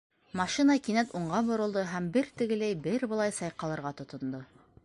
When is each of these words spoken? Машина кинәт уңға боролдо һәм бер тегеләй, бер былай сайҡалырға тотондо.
Машина 0.39 0.77
кинәт 0.87 1.11
уңға 1.19 1.43
боролдо 1.51 1.85
һәм 1.91 2.09
бер 2.17 2.33
тегеләй, 2.41 2.81
бер 2.89 3.09
былай 3.15 3.39
сайҡалырға 3.43 3.97
тотондо. 4.01 4.43